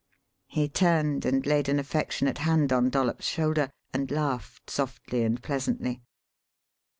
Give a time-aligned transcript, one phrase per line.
[0.47, 6.01] He turned and laid an affectionate hand on Dollops' shoulder and laughed softly and pleasantly.